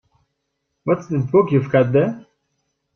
What's 0.83 1.05
that 1.09 1.29
book 1.31 1.51
you've 1.51 1.71
got 1.71 1.91
there? 1.91 2.25